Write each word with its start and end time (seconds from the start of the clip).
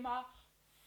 Thema 0.00 0.24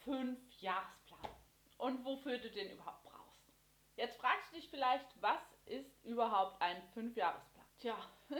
Fünf-Jahresplan 0.06 1.30
und 1.78 2.04
wofür 2.04 2.40
du 2.40 2.50
den 2.50 2.72
überhaupt 2.72 3.04
brauchst. 3.04 3.54
Jetzt 3.96 4.20
fragst 4.20 4.52
du 4.52 4.56
dich 4.56 4.68
vielleicht, 4.70 5.06
was 5.22 5.40
ist 5.66 6.04
überhaupt 6.04 6.60
ein 6.60 6.82
Fünf-Jahresplan? 6.96 7.66
Tja, 7.78 7.96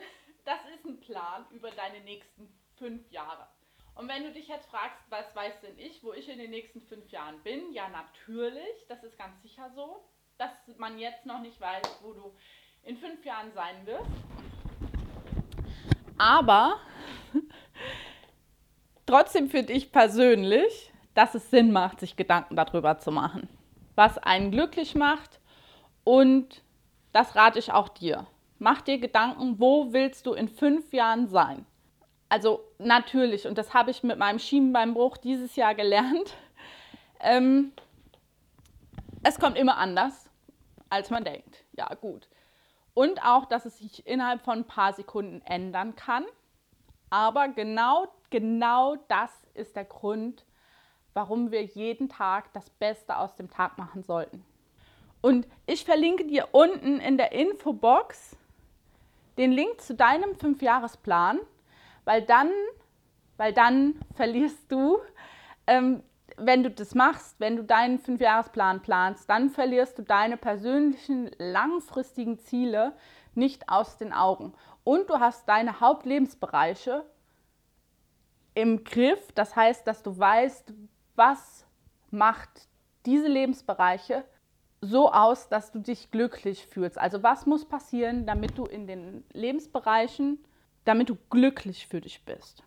das 0.46 0.60
ist 0.74 0.84
ein 0.84 1.00
Plan 1.00 1.46
über 1.52 1.70
deine 1.70 2.00
nächsten 2.00 2.52
fünf 2.78 3.08
Jahre. 3.12 3.48
Und 3.94 4.08
wenn 4.08 4.24
du 4.24 4.32
dich 4.32 4.48
jetzt 4.48 4.68
fragst, 4.72 5.00
was 5.10 5.36
weiß 5.36 5.62
denn 5.62 5.78
ich, 5.78 6.04
wo 6.04 6.12
ich 6.12 6.28
in 6.28 6.40
den 6.40 6.50
nächsten 6.50 6.82
fünf 6.82 7.08
Jahren 7.12 7.44
bin, 7.44 7.72
ja 7.72 7.88
natürlich, 7.90 8.88
das 8.88 9.04
ist 9.04 9.16
ganz 9.20 9.40
sicher 9.44 9.70
so, 9.76 10.04
dass 10.40 10.50
man 10.78 10.98
jetzt 10.98 11.28
noch 11.28 11.42
nicht 11.42 11.62
weiß, 11.62 12.00
wo 12.02 12.14
du 12.14 12.36
in 12.82 12.98
fünf 12.98 13.24
Jahren 13.24 13.54
sein 13.54 13.86
wirst. 13.86 14.10
Aber 16.18 16.80
trotzdem 19.14 19.48
finde 19.48 19.74
ich 19.74 19.92
persönlich, 19.92 20.92
dass 21.14 21.36
es 21.36 21.52
Sinn 21.52 21.72
macht, 21.72 22.00
sich 22.00 22.16
Gedanken 22.16 22.56
darüber 22.56 22.98
zu 22.98 23.12
machen, 23.12 23.48
was 23.94 24.18
einen 24.18 24.50
glücklich 24.50 24.96
macht. 24.96 25.40
Und 26.04 26.64
das 27.12 27.36
rate 27.36 27.60
ich 27.60 27.72
auch 27.72 27.90
dir. 27.90 28.26
Mach 28.58 28.82
dir 28.82 28.98
Gedanken, 28.98 29.60
wo 29.60 29.94
willst 29.94 30.26
du 30.26 30.34
in 30.34 30.50
fünf 30.50 30.92
Jahren 30.94 31.28
sein? 31.28 31.68
Also 32.28 32.62
natürlich, 32.80 33.46
und 33.46 33.60
das 33.60 33.76
habe 33.76 33.92
ich 33.92 34.02
mit 34.02 34.18
meinem 34.18 34.40
Schienenbeinbruch 34.40 35.18
dieses 35.18 35.56
Jahr 35.56 35.76
gelernt, 35.76 36.36
ähm, 37.20 37.72
es 39.22 39.40
kommt 39.40 39.60
immer 39.60 39.78
anders, 39.78 40.28
als 40.90 41.12
man 41.12 41.24
denkt. 41.24 41.64
Ja, 41.74 41.94
gut. 41.94 42.28
Und 42.96 43.24
auch, 43.24 43.46
dass 43.46 43.68
es 43.68 43.78
sich 43.78 44.08
innerhalb 44.08 44.42
von 44.42 44.60
ein 44.60 44.68
paar 44.68 44.94
Sekunden 44.94 45.44
ändern 45.46 45.96
kann. 45.96 46.26
Aber 47.12 47.48
genau, 47.50 48.08
genau 48.34 48.96
das 49.10 49.30
ist 49.54 49.76
der 49.76 49.86
Grund, 49.86 50.44
warum 51.14 51.52
wir 51.52 51.64
jeden 51.64 52.10
Tag 52.10 52.52
das 52.54 52.68
Beste 52.68 53.16
aus 53.16 53.36
dem 53.36 53.48
Tag 53.48 53.78
machen 53.78 54.02
sollten. 54.02 54.44
Und 55.22 55.48
ich 55.68 55.86
verlinke 55.86 56.26
dir 56.26 56.48
unten 56.52 57.00
in 57.00 57.18
der 57.18 57.32
Infobox 57.32 58.36
den 59.38 59.52
Link 59.52 59.80
zu 59.82 59.94
deinem 59.94 60.34
Fünfjahresplan, 60.36 61.42
weil 62.06 62.24
dann, 62.24 62.50
weil 63.38 63.54
dann 63.54 64.02
verlierst 64.16 64.72
du, 64.72 64.98
ähm, 65.68 66.02
wenn 66.36 66.64
du 66.64 66.72
das 66.72 66.96
machst, 66.96 67.40
wenn 67.40 67.56
du 67.56 67.64
deinen 67.64 68.00
Fünfjahresplan 68.00 68.82
planst, 68.82 69.30
dann 69.30 69.52
verlierst 69.52 70.00
du 70.00 70.02
deine 70.02 70.38
persönlichen 70.38 71.30
langfristigen 71.38 72.40
Ziele 72.40 72.94
nicht 73.36 73.70
aus 73.70 73.98
den 73.98 74.12
Augen. 74.12 74.56
Und 74.84 75.12
du 75.12 75.20
hast 75.20 75.48
deine 75.48 75.80
Hauptlebensbereiche 75.80 77.06
im 78.56 78.84
Griff. 78.84 79.32
Das 79.34 79.56
heißt, 79.56 79.86
dass 79.88 80.04
du 80.04 80.18
weißt, 80.18 80.74
was 81.16 81.66
macht 82.12 82.68
diese 83.06 83.28
Lebensbereiche 83.28 84.24
so 84.82 85.12
aus, 85.12 85.48
dass 85.48 85.72
du 85.72 85.80
dich 85.80 86.12
glücklich 86.12 86.66
fühlst. 86.68 86.98
Also 86.98 87.24
was 87.24 87.46
muss 87.46 87.66
passieren, 87.66 88.26
damit 88.26 88.58
du 88.58 88.66
in 88.66 88.86
den 88.86 89.24
Lebensbereichen, 89.32 90.44
damit 90.84 91.10
du 91.10 91.18
glücklich 91.30 91.88
für 91.88 92.02
dich 92.02 92.24
bist. 92.26 92.64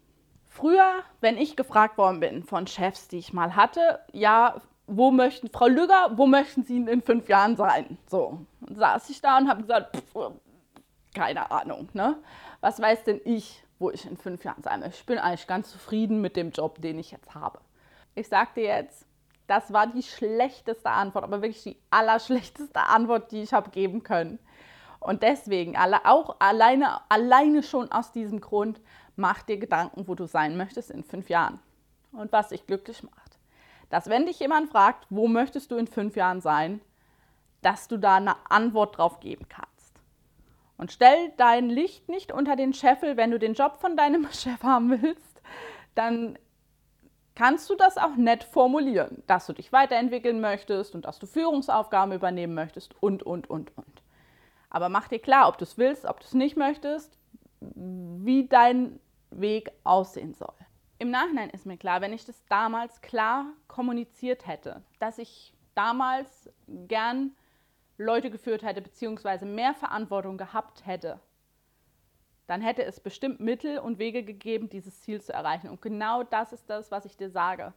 Früher, 0.48 1.02
wenn 1.20 1.36
ich 1.36 1.56
gefragt 1.56 1.98
worden 1.98 2.20
bin 2.20 2.42
von 2.42 2.66
Chefs, 2.66 3.08
die 3.08 3.18
ich 3.18 3.34
mal 3.34 3.54
hatte, 3.54 4.00
ja, 4.12 4.62
wo 4.86 5.10
möchten, 5.10 5.50
Frau 5.50 5.66
Lüger, 5.66 6.12
wo 6.16 6.26
möchten 6.26 6.62
Sie 6.62 6.76
in 6.78 7.02
fünf 7.02 7.28
Jahren 7.28 7.56
sein? 7.56 7.98
So, 8.06 8.46
saß 8.66 9.10
ich 9.10 9.20
da 9.20 9.36
und 9.36 9.48
habe 9.48 9.62
gesagt, 9.62 9.96
pff, 9.96 10.30
keine 11.14 11.50
Ahnung, 11.50 11.88
ne? 11.92 12.16
Was 12.60 12.80
weiß 12.80 13.04
denn 13.04 13.20
ich, 13.24 13.62
wo 13.78 13.90
ich 13.90 14.06
in 14.06 14.16
fünf 14.16 14.44
Jahren 14.44 14.62
sein 14.62 14.80
möchte? 14.80 14.96
Ich 14.96 15.06
bin 15.06 15.18
eigentlich 15.18 15.46
ganz 15.46 15.70
zufrieden 15.70 16.20
mit 16.20 16.36
dem 16.36 16.50
Job, 16.50 16.80
den 16.80 16.98
ich 16.98 17.10
jetzt 17.10 17.34
habe. 17.34 17.60
Ich 18.14 18.28
sagte 18.28 18.60
jetzt, 18.60 19.06
das 19.46 19.72
war 19.72 19.86
die 19.86 20.02
schlechteste 20.02 20.90
Antwort, 20.90 21.24
aber 21.24 21.42
wirklich 21.42 21.62
die 21.62 21.76
allerschlechteste 21.90 22.80
Antwort, 22.80 23.30
die 23.30 23.42
ich 23.42 23.52
habe 23.52 23.70
geben 23.70 24.02
können. 24.02 24.38
Und 24.98 25.22
deswegen, 25.22 25.76
auch 25.76 26.36
alleine, 26.40 27.00
alleine 27.10 27.62
schon 27.62 27.92
aus 27.92 28.12
diesem 28.12 28.40
Grund, 28.40 28.80
mach 29.14 29.42
dir 29.42 29.58
Gedanken, 29.58 30.08
wo 30.08 30.14
du 30.14 30.26
sein 30.26 30.56
möchtest 30.56 30.90
in 30.90 31.04
fünf 31.04 31.28
Jahren 31.28 31.60
und 32.12 32.32
was 32.32 32.48
dich 32.48 32.66
glücklich 32.66 33.02
macht. 33.02 33.38
Dass 33.88 34.08
wenn 34.08 34.26
dich 34.26 34.40
jemand 34.40 34.70
fragt, 34.70 35.06
wo 35.10 35.28
möchtest 35.28 35.70
du 35.70 35.76
in 35.76 35.86
fünf 35.86 36.16
Jahren 36.16 36.40
sein, 36.40 36.80
dass 37.62 37.88
du 37.88 37.98
da 37.98 38.16
eine 38.16 38.34
Antwort 38.50 38.98
drauf 38.98 39.20
geben 39.20 39.46
kannst. 39.48 39.75
Und 40.78 40.92
stell 40.92 41.32
dein 41.36 41.70
Licht 41.70 42.08
nicht 42.08 42.32
unter 42.32 42.56
den 42.56 42.74
Scheffel, 42.74 43.16
wenn 43.16 43.30
du 43.30 43.38
den 43.38 43.54
Job 43.54 43.78
von 43.80 43.96
deinem 43.96 44.28
Chef 44.32 44.62
haben 44.62 45.02
willst, 45.02 45.40
dann 45.94 46.38
kannst 47.34 47.70
du 47.70 47.74
das 47.74 47.98
auch 47.98 48.16
nett 48.16 48.44
formulieren, 48.44 49.22
dass 49.26 49.46
du 49.46 49.52
dich 49.52 49.72
weiterentwickeln 49.72 50.40
möchtest 50.40 50.94
und 50.94 51.04
dass 51.04 51.18
du 51.18 51.26
Führungsaufgaben 51.26 52.14
übernehmen 52.14 52.54
möchtest 52.54 52.94
und, 53.00 53.22
und, 53.22 53.48
und, 53.48 53.76
und. 53.76 54.02
Aber 54.70 54.88
mach 54.88 55.08
dir 55.08 55.18
klar, 55.18 55.48
ob 55.48 55.58
du 55.58 55.64
es 55.64 55.78
willst, 55.78 56.04
ob 56.04 56.20
du 56.20 56.26
es 56.26 56.34
nicht 56.34 56.56
möchtest, 56.56 57.16
wie 57.60 58.46
dein 58.46 58.98
Weg 59.30 59.70
aussehen 59.84 60.34
soll. 60.34 60.54
Im 60.98 61.10
Nachhinein 61.10 61.50
ist 61.50 61.66
mir 61.66 61.76
klar, 61.76 62.00
wenn 62.00 62.12
ich 62.12 62.24
das 62.24 62.42
damals 62.48 63.00
klar 63.02 63.46
kommuniziert 63.68 64.46
hätte, 64.46 64.82
dass 64.98 65.18
ich 65.18 65.52
damals 65.74 66.50
gern 66.66 67.32
Leute 67.98 68.30
geführt 68.30 68.62
hätte, 68.62 68.82
beziehungsweise 68.82 69.46
mehr 69.46 69.74
Verantwortung 69.74 70.36
gehabt 70.36 70.86
hätte, 70.86 71.20
dann 72.46 72.60
hätte 72.60 72.84
es 72.84 73.00
bestimmt 73.00 73.40
Mittel 73.40 73.78
und 73.78 73.98
Wege 73.98 74.22
gegeben, 74.22 74.68
dieses 74.68 75.00
Ziel 75.00 75.20
zu 75.20 75.32
erreichen. 75.32 75.68
Und 75.68 75.82
genau 75.82 76.22
das 76.22 76.52
ist 76.52 76.70
das, 76.70 76.90
was 76.90 77.04
ich 77.04 77.16
dir 77.16 77.30
sage. 77.30 77.72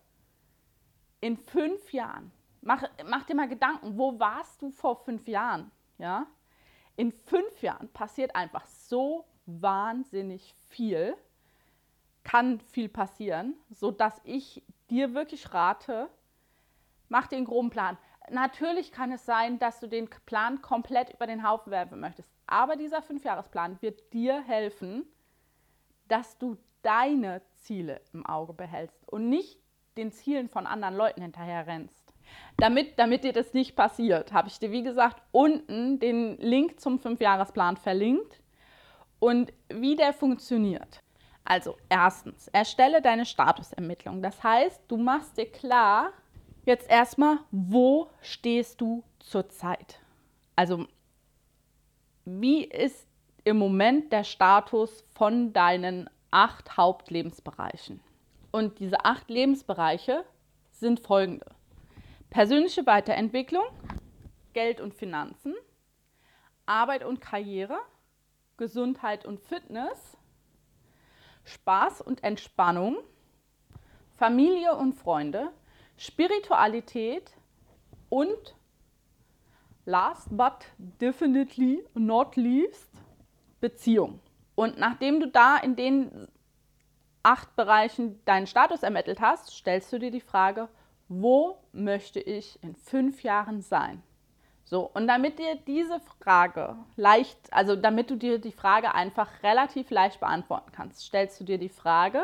In 1.21 1.37
fünf 1.37 1.91
Jahren, 1.91 2.31
mach, 2.61 2.83
mach 3.05 3.23
dir 3.23 3.35
mal 3.35 3.47
Gedanken, 3.47 3.97
wo 3.97 4.19
warst 4.19 4.61
du 4.61 4.69
vor 4.69 5.03
fünf 5.03 5.27
Jahren? 5.27 5.71
Ja? 5.97 6.27
In 6.95 7.11
fünf 7.11 7.61
Jahren 7.61 7.89
passiert 7.89 8.35
einfach 8.35 8.65
so 8.67 9.25
wahnsinnig 9.45 10.53
viel, 10.69 11.15
kann 12.23 12.59
viel 12.59 12.89
passieren, 12.89 13.55
sodass 13.69 14.21
ich 14.23 14.63
dir 14.89 15.13
wirklich 15.13 15.51
rate, 15.53 16.09
mach 17.07 17.27
dir 17.27 17.37
einen 17.37 17.45
groben 17.45 17.69
Plan. 17.71 17.97
Natürlich 18.31 18.91
kann 18.91 19.11
es 19.11 19.25
sein, 19.25 19.59
dass 19.59 19.79
du 19.79 19.87
den 19.87 20.09
Plan 20.25 20.61
komplett 20.61 21.13
über 21.13 21.27
den 21.27 21.47
Haufen 21.47 21.71
werfen 21.71 21.99
möchtest. 21.99 22.31
Aber 22.47 22.75
dieser 22.75 23.01
Fünfjahresplan 23.01 23.81
wird 23.81 24.13
dir 24.13 24.41
helfen, 24.41 25.05
dass 26.07 26.37
du 26.37 26.57
deine 26.81 27.41
Ziele 27.55 28.01
im 28.13 28.25
Auge 28.25 28.53
behältst 28.53 29.07
und 29.07 29.29
nicht 29.29 29.59
den 29.97 30.11
Zielen 30.11 30.49
von 30.49 30.65
anderen 30.65 30.95
Leuten 30.95 31.21
hinterher 31.21 31.67
rennst. 31.67 32.13
Damit, 32.57 32.97
damit 32.97 33.23
dir 33.23 33.33
das 33.33 33.53
nicht 33.53 33.75
passiert, 33.75 34.33
habe 34.33 34.47
ich 34.47 34.59
dir, 34.59 34.71
wie 34.71 34.83
gesagt, 34.83 35.21
unten 35.31 35.99
den 35.99 36.37
Link 36.37 36.79
zum 36.79 36.99
Fünfjahresplan 36.99 37.77
verlinkt 37.77 38.41
und 39.19 39.51
wie 39.69 39.95
der 39.95 40.13
funktioniert. 40.13 41.01
Also 41.43 41.77
erstens, 41.89 42.47
erstelle 42.49 43.01
deine 43.01 43.25
Statusermittlung. 43.25 44.21
Das 44.21 44.43
heißt, 44.43 44.83
du 44.87 44.97
machst 44.97 45.37
dir 45.37 45.51
klar, 45.51 46.11
jetzt 46.65 46.89
erstmal, 46.89 47.39
wo 47.51 48.09
stehst 48.21 48.81
du 48.81 49.03
zurzeit? 49.19 49.99
Also 50.55 50.87
wie 52.25 52.63
ist 52.63 53.07
im 53.43 53.57
Moment 53.57 54.11
der 54.11 54.23
Status 54.23 55.03
von 55.15 55.53
deinen 55.53 56.09
acht 56.31 56.77
Hauptlebensbereichen? 56.77 58.01
Und 58.51 58.79
diese 58.79 59.05
acht 59.05 59.29
Lebensbereiche 59.29 60.25
sind 60.71 60.99
folgende. 60.99 61.45
Persönliche 62.29 62.85
Weiterentwicklung, 62.85 63.63
Geld 64.53 64.81
und 64.81 64.93
Finanzen, 64.93 65.55
Arbeit 66.65 67.03
und 67.03 67.21
Karriere, 67.21 67.79
Gesundheit 68.57 69.25
und 69.25 69.39
Fitness, 69.39 70.17
Spaß 71.43 72.01
und 72.01 72.23
Entspannung, 72.23 72.97
Familie 74.17 74.75
und 74.75 74.93
Freunde, 74.93 75.51
Spiritualität 75.99 77.31
und 78.07 78.55
last 79.85 80.29
but 80.29 80.65
definitely 80.77 81.83
not 81.93 82.37
least, 82.37 82.89
Beziehung. 83.59 84.21
Und 84.55 84.77
nachdem 84.77 85.19
du 85.19 85.27
da 85.27 85.57
in 85.57 85.75
den 85.75 86.27
acht 87.21 87.53
Bereichen 87.57 88.23
deinen 88.23 88.47
Status 88.47 88.81
ermittelt 88.81 89.19
hast, 89.19 89.51
stellst 89.51 89.91
du 89.91 89.99
dir 89.99 90.09
die 90.09 90.21
Frage, 90.21 90.69
wo 91.09 91.57
möchte 91.73 92.21
ich 92.21 92.63
in 92.63 92.75
fünf 92.75 93.21
Jahren 93.23 93.61
sein? 93.61 94.01
So, 94.63 94.89
und 94.93 95.07
damit 95.07 95.37
dir 95.39 95.55
diese 95.67 95.99
Frage 95.99 96.77
leicht, 96.95 97.51
also 97.51 97.75
damit 97.75 98.09
du 98.09 98.15
dir 98.15 98.39
die 98.39 98.53
Frage 98.53 98.93
einfach 98.93 99.43
relativ 99.43 99.89
leicht 99.89 100.21
beantworten 100.21 100.71
kannst, 100.71 101.01
stellst 101.01 101.41
du 101.41 101.43
dir 101.43 101.57
die 101.57 101.69
Frage, 101.69 102.23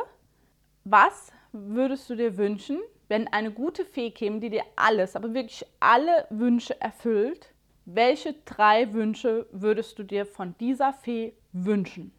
was 0.86 1.34
würdest 1.52 2.10
du 2.10 2.16
dir 2.16 2.38
wünschen, 2.38 2.80
wenn 3.08 3.28
eine 3.28 3.52
gute 3.52 3.86
Fee 3.86 4.12
käme, 4.12 4.40
die 4.40 4.50
dir 4.50 4.64
alles, 4.76 5.16
aber 5.16 5.34
wirklich 5.34 5.66
alle 5.80 6.26
Wünsche 6.30 6.80
erfüllt, 6.82 7.54
welche 7.86 8.34
drei 8.46 8.94
Wünsche 8.94 9.48
würdest 9.52 10.00
du 10.00 10.04
dir 10.04 10.26
von 10.26 10.58
dieser 10.58 10.94
Fee 10.94 11.34
wünschen? 11.52 12.12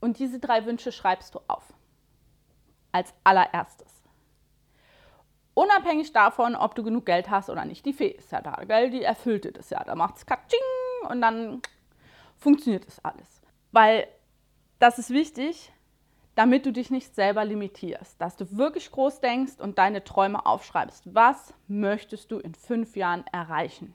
Und 0.00 0.18
diese 0.18 0.40
drei 0.40 0.64
Wünsche 0.66 0.92
schreibst 0.92 1.34
du 1.34 1.40
auf. 1.46 1.72
Als 2.90 3.14
allererstes. 3.22 4.02
Unabhängig 5.54 6.12
davon, 6.12 6.56
ob 6.56 6.74
du 6.74 6.82
genug 6.82 7.06
Geld 7.06 7.30
hast 7.30 7.50
oder 7.50 7.64
nicht. 7.64 7.84
Die 7.84 7.92
Fee 7.92 8.08
ist 8.08 8.32
ja 8.32 8.40
da, 8.40 8.64
gell? 8.64 8.90
Die 8.90 9.04
erfüllt 9.04 9.44
dir 9.44 9.52
das 9.52 9.70
ja. 9.70 9.84
Da 9.84 9.94
macht 9.94 10.16
es 10.16 10.26
Katsching 10.26 10.58
und 11.08 11.20
dann 11.20 11.62
funktioniert 12.36 12.86
das 12.86 13.04
alles. 13.04 13.42
Weil 13.70 14.08
das 14.78 14.98
ist 14.98 15.10
wichtig, 15.10 15.72
damit 16.34 16.66
du 16.66 16.72
dich 16.72 16.90
nicht 16.90 17.14
selber 17.14 17.44
limitierst, 17.44 18.20
dass 18.20 18.36
du 18.36 18.56
wirklich 18.56 18.90
groß 18.90 19.20
denkst 19.20 19.54
und 19.58 19.78
deine 19.78 20.04
Träume 20.04 20.46
aufschreibst. 20.46 21.14
Was 21.14 21.54
möchtest 21.68 22.30
du 22.30 22.38
in 22.38 22.54
fünf 22.54 22.96
Jahren 22.96 23.24
erreichen? 23.32 23.94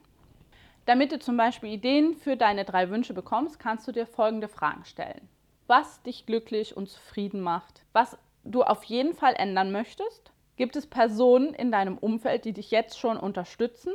Damit 0.85 1.11
du 1.11 1.19
zum 1.19 1.37
Beispiel 1.37 1.71
Ideen 1.71 2.15
für 2.15 2.37
deine 2.37 2.63
drei 2.63 2.89
Wünsche 2.89 3.13
bekommst, 3.13 3.59
kannst 3.59 3.87
du 3.87 3.91
dir 3.91 4.05
folgende 4.05 4.47
Fragen 4.47 4.85
stellen. 4.85 5.27
Was 5.67 6.03
dich 6.03 6.27
glücklich 6.27 6.77
und 6.77 6.89
zufrieden 6.89 7.41
macht, 7.41 7.83
was 7.91 8.17
du 8.43 8.63
auf 8.63 8.83
jeden 8.83 9.13
Fall 9.13 9.33
ändern 9.35 9.71
möchtest. 9.71 10.31
Gibt 10.55 10.75
es 10.75 10.87
Personen 10.87 11.53
in 11.53 11.71
deinem 11.71 11.97
Umfeld, 11.97 12.45
die 12.45 12.53
dich 12.53 12.71
jetzt 12.71 12.99
schon 12.99 13.17
unterstützen? 13.17 13.93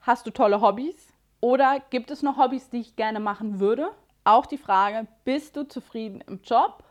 Hast 0.00 0.26
du 0.26 0.30
tolle 0.30 0.60
Hobbys? 0.60 1.12
Oder 1.40 1.80
gibt 1.90 2.10
es 2.10 2.22
noch 2.22 2.38
Hobbys, 2.38 2.70
die 2.70 2.80
ich 2.80 2.96
gerne 2.96 3.20
machen 3.20 3.60
würde? 3.60 3.90
Auch 4.24 4.46
die 4.46 4.58
Frage, 4.58 5.06
bist 5.24 5.54
du 5.56 5.68
zufrieden 5.68 6.24
im 6.26 6.40
Job? 6.42 6.82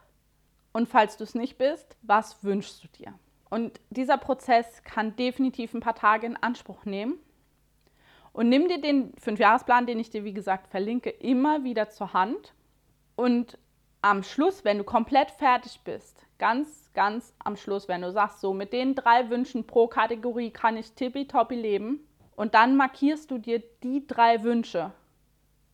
Und 0.75 0.89
falls 0.89 1.16
du 1.16 1.24
es 1.24 1.36
nicht 1.36 1.57
bist, 1.57 1.95
was 2.01 2.44
wünschst 2.44 2.83
du 2.83 2.89
dir? 2.89 3.13
Und 3.50 3.80
dieser 3.92 4.18
Prozess 4.18 4.83
kann 4.83 5.16
definitiv 5.16 5.74
ein 5.74 5.80
paar 5.80 5.95
Tage 5.95 6.27
in 6.27 6.36
Anspruch 6.36 6.83
nehmen. 6.83 7.18
Und 8.33 8.50
nimm 8.50 8.68
dir 8.68 8.81
den 8.81 9.13
Fünfjahresplan, 9.18 9.86
den 9.86 10.00
ich 10.00 10.10
dir 10.10 10.25
wie 10.25 10.33
gesagt 10.33 10.68
verlinke, 10.68 11.12
immer 11.12 11.63
wieder 11.63 11.92
zur 11.92 12.12
Hand. 12.12 12.54
Und 13.16 13.57
am 14.01 14.22
Schluss, 14.22 14.66
wenn 14.66 14.77
du 14.77 14.83
komplett 14.83 15.31
fertig 15.31 15.80
bist, 15.86 16.25
ganz, 16.39 16.92
ganz 16.94 17.33
am 17.39 17.56
Schluss, 17.56 17.88
wenn 17.88 18.01
du 18.01 18.12
sagst, 18.12 18.42
so 18.42 18.54
mit 18.54 18.74
den 18.74 18.95
drei 18.95 19.30
Wünschen 19.30 19.66
pro 19.66 19.88
Kategorie 19.88 20.51
kann 20.51 20.75
ich 20.75 20.92
tippitoppi 20.92 21.56
leben, 21.56 22.06
und 22.36 22.54
dann 22.54 22.75
markierst 22.75 23.31
du 23.31 23.38
dir 23.38 23.63
die 23.81 24.06
drei 24.06 24.44
Wünsche, 24.44 24.92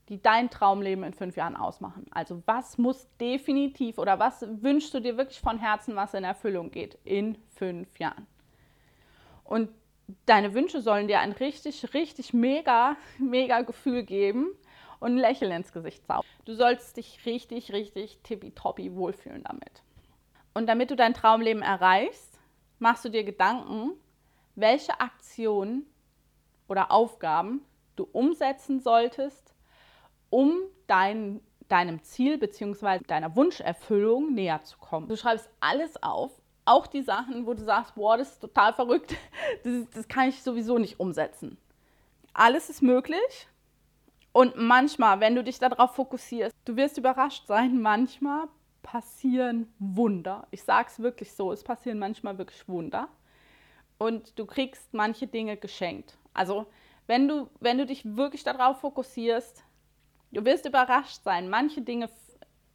die 0.10 0.22
dein 0.22 0.50
Traumleben 0.50 1.04
in 1.04 1.14
fünf 1.14 1.38
Jahren 1.38 1.56
ausmachen. 1.56 2.06
Also 2.12 2.42
was 2.46 2.78
muss 2.78 3.08
definitiv 3.20 3.98
oder 3.98 4.20
was 4.20 4.46
wünschst 4.62 4.94
du 4.94 5.00
dir 5.00 5.18
wirklich 5.18 5.40
von 5.40 5.58
Herzen, 5.58 5.96
was 5.96 6.14
in 6.14 6.24
Erfüllung 6.24 6.72
geht 6.72 6.98
in 7.04 7.38
fünf 7.50 8.00
Jahren? 8.00 8.28
Und 9.44 9.70
deine 10.26 10.54
Wünsche 10.54 10.82
sollen 10.82 11.08
dir 11.08 11.20
ein 11.20 11.32
richtig, 11.32 11.94
richtig 11.94 12.34
mega, 12.34 12.98
mega 13.20 13.62
Gefühl 13.62 14.04
geben 14.04 14.50
und 15.00 15.14
ein 15.14 15.18
Lächeln 15.18 15.52
ins 15.52 15.72
Gesicht 15.72 16.06
zaubern. 16.06 16.26
Du 16.46 16.54
sollst 16.54 16.98
dich 16.98 17.26
richtig, 17.26 17.72
richtig 17.72 18.20
tippitoppi 18.24 18.96
wohlfühlen 18.96 19.44
damit. 19.44 19.84
Und 20.54 20.68
damit 20.68 20.92
du 20.92 20.96
dein 20.96 21.14
Traumleben 21.14 21.64
erreichst, 21.64 22.40
machst 22.80 23.06
du 23.06 23.10
dir 23.10 23.24
Gedanken, 23.24 23.94
welche 24.56 25.00
Aktionen 25.00 25.86
oder 26.68 26.92
Aufgaben 26.92 27.62
du 27.96 28.08
umsetzen 28.12 28.80
solltest, 28.80 29.51
um 30.32 30.54
dein, 30.88 31.42
deinem 31.68 32.02
Ziel 32.02 32.40
bzw. 32.40 33.00
deiner 33.06 33.36
Wunscherfüllung 33.36 34.34
näher 34.34 34.64
zu 34.64 34.80
kommen. 34.80 35.08
Du 35.08 35.16
schreibst 35.16 35.48
alles 35.60 36.02
auf, 36.02 36.32
auch 36.66 36.88
die 36.88 37.04
Sachen, 37.04 37.46
wo 37.46 37.54
du 37.54 37.64
sagst, 37.64 37.94
boah, 37.94 38.18
das 38.18 38.32
ist 38.32 38.40
total 38.40 38.74
verrückt, 38.74 39.16
das, 39.64 39.88
das 39.94 40.08
kann 40.08 40.30
ich 40.30 40.42
sowieso 40.42 40.80
nicht 40.80 41.00
umsetzen. 41.00 41.58
Alles 42.34 42.70
ist 42.70 42.82
möglich. 42.82 43.48
Und 44.34 44.56
manchmal, 44.56 45.20
wenn 45.20 45.36
du 45.36 45.44
dich 45.44 45.60
darauf 45.60 45.96
fokussierst, 45.96 46.56
du 46.64 46.78
wirst 46.78 46.98
überrascht 46.98 47.48
sein, 47.48 47.82
manchmal 47.82 48.48
passieren 48.82 49.72
Wunder. 49.78 50.48
Ich 50.52 50.64
sage 50.64 50.88
es 50.90 51.00
wirklich 51.00 51.34
so, 51.34 51.52
es 51.52 51.64
passieren 51.64 52.00
manchmal 52.00 52.38
wirklich 52.38 52.68
Wunder. 52.68 53.10
Und 53.98 54.40
du 54.40 54.46
kriegst 54.46 54.94
manche 54.94 55.28
Dinge 55.28 55.58
geschenkt. 55.58 56.18
Also 56.34 56.66
wenn 57.08 57.28
du, 57.28 57.50
wenn 57.60 57.78
du 57.78 57.86
dich 57.86 58.16
wirklich 58.16 58.44
darauf 58.44 58.80
fokussierst, 58.80 59.64
du 60.32 60.46
wirst 60.46 60.66
überrascht 60.66 61.24
sein. 61.24 61.50
Manche 61.50 61.82
Dinge, 61.82 62.10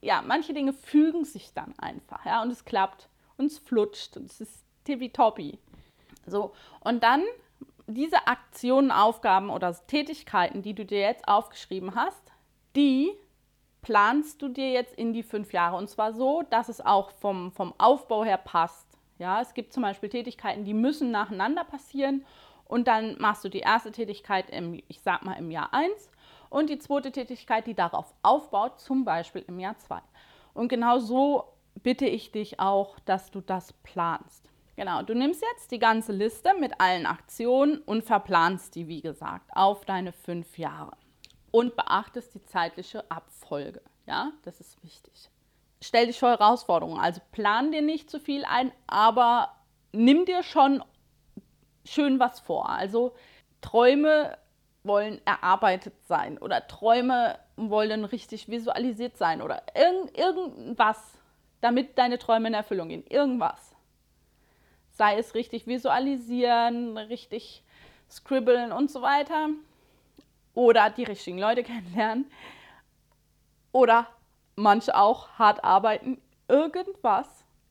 ja, 0.01 0.21
manche 0.21 0.53
Dinge 0.53 0.73
fügen 0.73 1.25
sich 1.25 1.53
dann 1.53 1.77
einfach, 1.77 2.25
ja, 2.25 2.41
und 2.41 2.51
es 2.51 2.65
klappt 2.65 3.09
und 3.37 3.47
es 3.47 3.59
flutscht 3.59 4.17
und 4.17 4.25
es 4.25 4.41
ist 4.41 4.63
tippitoppi. 4.83 5.59
So, 6.25 6.53
und 6.81 7.03
dann 7.03 7.23
diese 7.87 8.27
Aktionen, 8.27 8.91
Aufgaben 8.91 9.49
oder 9.49 9.73
Tätigkeiten, 9.87 10.61
die 10.61 10.73
du 10.73 10.85
dir 10.85 10.99
jetzt 10.99 11.27
aufgeschrieben 11.27 11.95
hast, 11.95 12.21
die 12.75 13.11
planst 13.81 14.41
du 14.41 14.49
dir 14.49 14.71
jetzt 14.71 14.93
in 14.95 15.13
die 15.13 15.23
fünf 15.23 15.53
Jahre. 15.53 15.77
Und 15.77 15.89
zwar 15.89 16.11
so, 16.13 16.43
dass 16.49 16.67
es 16.67 16.81
auch 16.81 17.11
vom, 17.11 17.53
vom 17.53 17.73
Aufbau 17.77 18.25
her 18.25 18.37
passt. 18.37 18.85
Ja, 19.17 19.41
es 19.41 19.53
gibt 19.53 19.71
zum 19.71 19.83
Beispiel 19.83 20.09
Tätigkeiten, 20.09 20.65
die 20.65 20.73
müssen 20.73 21.11
nacheinander 21.11 21.63
passieren. 21.63 22.25
Und 22.65 22.89
dann 22.89 23.17
machst 23.19 23.45
du 23.45 23.49
die 23.49 23.59
erste 23.59 23.93
Tätigkeit 23.93 24.49
im, 24.49 24.83
ich 24.89 24.99
sag 25.01 25.23
mal, 25.23 25.35
im 25.35 25.49
Jahr 25.49 25.73
1 25.73 26.09
und 26.49 26.69
die 26.69 26.79
zweite 26.79 27.11
Tätigkeit, 27.11 27.67
die 27.67 27.73
darauf 27.73 28.13
aufbaut, 28.21 28.79
zum 28.79 29.05
Beispiel 29.05 29.43
im 29.47 29.59
Jahr 29.59 29.77
2. 29.77 29.99
Und 30.53 30.69
genau 30.69 30.99
so 30.99 31.53
bitte 31.83 32.05
ich 32.05 32.31
dich 32.31 32.59
auch, 32.59 32.99
dass 33.01 33.31
du 33.31 33.41
das 33.41 33.73
planst. 33.83 34.49
Genau, 34.75 35.01
du 35.01 35.15
nimmst 35.15 35.43
jetzt 35.53 35.71
die 35.71 35.79
ganze 35.79 36.11
Liste 36.11 36.51
mit 36.59 36.79
allen 36.79 37.05
Aktionen 37.05 37.79
und 37.79 38.03
verplanst 38.03 38.75
die, 38.75 38.87
wie 38.87 39.01
gesagt, 39.01 39.49
auf 39.55 39.85
deine 39.85 40.13
fünf 40.13 40.57
Jahre. 40.57 40.91
Und 41.49 41.75
beachtest 41.75 42.35
die 42.35 42.43
zeitliche 42.43 43.09
Abfolge. 43.09 43.81
Ja, 44.05 44.31
das 44.43 44.59
ist 44.59 44.81
wichtig. 44.83 45.31
Stell 45.81 46.07
dich 46.07 46.19
vor 46.19 46.29
Herausforderungen. 46.29 46.99
Also 46.99 47.21
plan 47.31 47.71
dir 47.71 47.81
nicht 47.81 48.09
zu 48.09 48.19
viel 48.19 48.45
ein, 48.45 48.71
aber 48.85 49.55
nimm 49.91 50.25
dir 50.25 50.43
schon 50.43 50.83
schön 51.85 52.19
was 52.19 52.39
vor. 52.39 52.69
Also 52.69 53.15
Träume 53.61 54.37
wollen 54.83 55.19
erarbeitet 55.25 55.93
sein 56.07 56.37
oder 56.37 56.67
Träume 56.67 57.37
wollen 57.55 58.05
richtig 58.05 58.47
visualisiert 58.47 59.17
sein 59.17 59.41
oder 59.41 59.63
irgend, 59.75 60.17
irgendwas, 60.17 60.97
damit 61.61 61.97
deine 61.97 62.19
Träume 62.19 62.47
in 62.47 62.53
Erfüllung 62.53 62.89
gehen. 62.89 63.05
Irgendwas. 63.07 63.75
Sei 64.91 65.17
es 65.17 65.35
richtig 65.35 65.67
visualisieren, 65.67 66.97
richtig 66.97 67.63
scribbeln 68.09 68.71
und 68.71 68.89
so 68.89 69.01
weiter. 69.01 69.49
Oder 70.53 70.89
die 70.89 71.03
richtigen 71.03 71.39
Leute 71.39 71.63
kennenlernen. 71.63 72.31
Oder 73.71 74.07
manche 74.55 74.95
auch 74.95 75.29
hart 75.37 75.63
arbeiten. 75.63 76.21
Irgendwas 76.47 77.27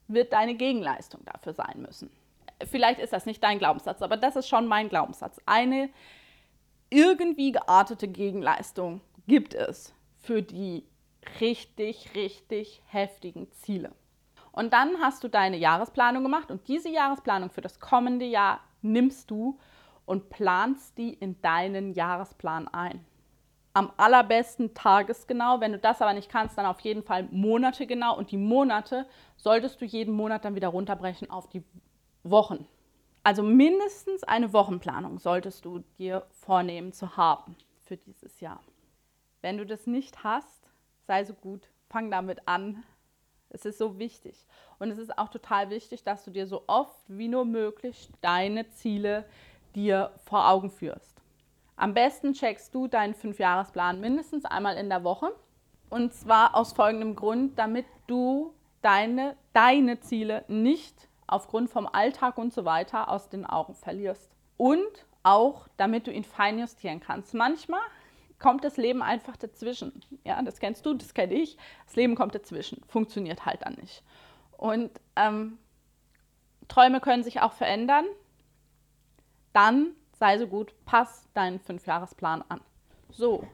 wird 0.09 0.33
deine 0.33 0.55
Gegenleistung 0.55 1.25
dafür 1.25 1.53
sein 1.53 1.83
müssen. 1.83 2.11
Vielleicht 2.65 3.01
ist 3.01 3.13
das 3.13 3.27
nicht 3.27 3.43
dein 3.43 3.59
Glaubenssatz, 3.59 4.03
aber 4.03 4.17
das 4.17 4.37
ist 4.37 4.49
schon 4.49 4.67
mein 4.67 4.89
Glaubenssatz. 4.89 5.41
Eine 5.47 5.91
irgendwie 6.91 7.53
geartete 7.53 8.09
Gegenleistung 8.09 9.01
gibt 9.27 9.55
es 9.55 9.95
für 10.19 10.43
die 10.43 10.85
richtig, 11.41 12.15
richtig 12.15 12.83
heftigen 12.87 13.51
Ziele. 13.53 13.93
Und 14.53 14.73
dann 14.73 15.01
hast 15.01 15.23
du 15.23 15.29
deine 15.29 15.57
Jahresplanung 15.57 16.23
gemacht 16.23 16.51
und 16.51 16.67
diese 16.69 16.89
Jahresplanung 16.89 17.51
für 17.51 17.61
das 17.61 17.79
kommende 17.79 18.25
Jahr 18.25 18.61
nimmst 18.81 19.31
du 19.31 19.59
und 20.07 20.31
planst 20.31 20.97
die 20.97 21.13
in 21.13 21.41
deinen 21.43 21.93
Jahresplan 21.93 22.69
ein. 22.69 23.05
Am 23.75 23.93
allerbesten 23.99 24.73
tagesgenau. 24.73 25.61
Wenn 25.61 25.73
du 25.73 25.79
das 25.79 26.01
aber 26.01 26.15
nicht 26.15 26.31
kannst, 26.31 26.57
dann 26.57 26.65
auf 26.65 26.81
jeden 26.81 27.03
Fall 27.03 27.29
monategenau. 27.31 28.17
Und 28.17 28.31
die 28.31 28.39
Monate 28.39 29.07
solltest 29.37 29.81
du 29.83 29.85
jeden 29.85 30.15
Monat 30.15 30.47
dann 30.47 30.55
wieder 30.55 30.69
runterbrechen 30.69 31.29
auf 31.29 31.49
die 31.51 31.63
Wochen. 32.23 32.67
Also 33.27 33.43
mindestens 33.43 34.23
eine 34.23 34.53
Wochenplanung 34.53 35.19
solltest 35.19 35.65
du 35.65 35.81
dir 35.99 36.25
vornehmen 36.31 36.93
zu 36.93 37.17
haben 37.17 37.57
für 37.85 37.97
dieses 37.97 38.39
Jahr. 38.39 38.61
Wenn 39.43 39.59
du 39.59 39.67
das 39.67 39.89
nicht 39.89 40.23
hast, 40.23 40.71
sei 41.09 41.25
so 41.25 41.35
gut, 41.35 41.69
fang 41.89 42.09
damit 42.13 42.47
an. 42.47 42.85
Es 43.51 43.65
ist 43.65 43.79
so 43.79 43.99
wichtig. 43.99 44.47
Und 44.79 44.93
es 44.93 44.99
ist 44.99 45.19
auch 45.19 45.29
total 45.29 45.71
wichtig, 45.71 46.05
dass 46.05 46.23
du 46.23 46.31
dir 46.31 46.47
so 46.47 46.63
oft 46.69 47.03
wie 47.09 47.27
nur 47.27 47.45
möglich 47.45 48.11
deine 48.21 48.69
Ziele 48.69 49.25
dir 49.75 50.13
vor 50.25 50.49
Augen 50.49 50.71
führst. 50.71 51.21
Am 51.75 51.95
besten 51.95 52.33
checkst 52.33 52.73
du 52.77 52.87
deinen 52.87 53.15
Fünfjahresplan 53.15 54.01
mindestens 54.01 54.45
einmal 54.45 54.77
in 54.77 54.89
der 54.89 55.03
Woche. 55.03 55.35
Und 55.91 56.15
zwar 56.15 56.55
aus 56.55 56.75
folgendem 56.75 57.17
Grund, 57.17 57.59
damit 57.59 57.87
du 58.07 58.55
deine, 58.83 59.37
deine 59.53 59.99
Ziele 59.99 60.45
nicht 60.47 61.06
aufgrund 61.27 61.71
vom 61.71 61.87
Alltag 61.87 62.39
und 62.39 62.53
so 62.53 62.65
weiter 62.65 63.11
aus 63.11 63.29
den 63.29 63.45
Augen 63.47 63.75
verlierst. 63.75 64.31
Und 64.57 65.07
auch, 65.23 65.69
damit 65.77 66.07
du 66.07 66.13
ihn 66.13 66.25
fein 66.25 66.59
justieren 66.59 67.01
kannst. 67.01 67.35
Manchmal 67.35 67.81
kommt 68.39 68.65
das 68.65 68.77
Leben 68.77 69.03
einfach 69.03 69.37
dazwischen. 69.37 70.01
Ja, 70.25 70.41
das 70.43 70.61
kennst 70.61 70.87
du, 70.87 70.95
das 70.95 71.15
kenne 71.15 71.35
ich. 71.35 71.57
Das 71.85 71.97
Leben 71.97 72.15
kommt 72.15 72.35
dazwischen, 72.35 72.83
funktioniert 72.87 73.45
halt 73.45 73.63
dann 73.63 73.75
nicht. 73.75 74.05
Und 74.57 74.91
ähm, 75.17 75.59
Träume 76.69 77.01
können 77.01 77.25
sich 77.25 77.41
auch 77.41 77.53
verändern. 77.53 78.05
Dann 79.53 79.93
sei 80.13 80.39
so 80.39 80.47
gut, 80.47 80.75
pass 80.85 81.29
deinen 81.35 81.61
Fünfjahresplan 81.61 82.45
an. 82.49 82.61
So. 83.11 83.47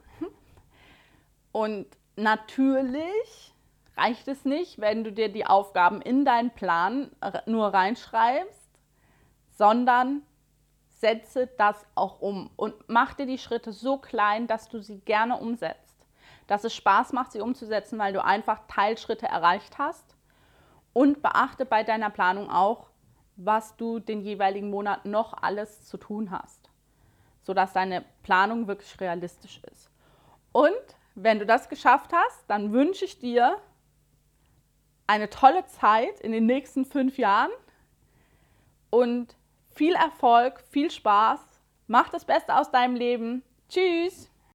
Und 1.51 1.87
natürlich 2.15 3.52
reicht 3.97 4.27
es 4.27 4.45
nicht, 4.45 4.79
wenn 4.79 5.03
du 5.03 5.11
dir 5.11 5.29
die 5.29 5.45
Aufgaben 5.45 6.01
in 6.01 6.25
deinen 6.25 6.51
Plan 6.51 7.11
nur 7.45 7.67
reinschreibst, 7.67 8.69
sondern 9.51 10.23
setze 10.87 11.47
das 11.57 11.85
auch 11.95 12.21
um 12.21 12.49
und 12.55 12.75
mach 12.87 13.13
dir 13.13 13.25
die 13.25 13.37
Schritte 13.37 13.73
so 13.73 13.97
klein, 13.97 14.47
dass 14.47 14.69
du 14.69 14.79
sie 14.79 14.99
gerne 14.99 15.37
umsetzt. 15.37 16.05
Dass 16.47 16.63
es 16.63 16.73
Spaß 16.73 17.13
macht, 17.13 17.31
sie 17.31 17.41
umzusetzen, 17.41 17.99
weil 17.99 18.13
du 18.13 18.23
einfach 18.23 18.61
Teilschritte 18.67 19.27
erreicht 19.27 19.77
hast. 19.77 20.15
Und 20.93 21.23
beachte 21.23 21.65
bei 21.65 21.83
deiner 21.83 22.11
Planung 22.11 22.51
auch, 22.51 22.87
was 23.35 23.75
du 23.77 23.99
den 23.99 24.21
jeweiligen 24.21 24.69
Monat 24.69 25.05
noch 25.05 25.33
alles 25.41 25.85
zu 25.85 25.97
tun 25.97 26.29
hast, 26.29 26.69
sodass 27.41 27.73
deine 27.73 28.05
Planung 28.21 28.67
wirklich 28.67 28.99
realistisch 28.99 29.59
ist. 29.71 29.89
Und 30.51 30.71
wenn 31.15 31.39
du 31.39 31.47
das 31.47 31.67
geschafft 31.67 32.11
hast, 32.13 32.47
dann 32.47 32.71
wünsche 32.73 33.05
ich 33.05 33.17
dir 33.19 33.57
eine 35.13 35.29
tolle 35.29 35.63
Zeit 35.67 36.19
in 36.21 36.31
den 36.31 36.47
nächsten 36.47 36.85
fünf 36.85 37.19
Jahren 37.19 37.51
und 38.89 39.35
viel 39.75 39.93
Erfolg, 39.93 40.63
viel 40.71 40.89
Spaß. 40.89 41.39
Mach 41.85 42.09
das 42.09 42.25
Beste 42.25 42.55
aus 42.55 42.71
deinem 42.71 42.95
Leben. 42.95 43.43
Tschüss! 43.69 44.31